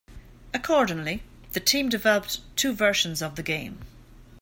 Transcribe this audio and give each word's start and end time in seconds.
Accordingly, 0.51 1.21
the 1.51 1.59
team 1.59 1.87
developed 1.87 2.39
two 2.57 2.73
versions 2.73 3.21
of 3.21 3.35
the 3.35 3.43
game. 3.43 3.81